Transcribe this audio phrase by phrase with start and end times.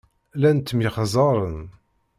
[0.37, 1.59] Llan ttemyexzaren.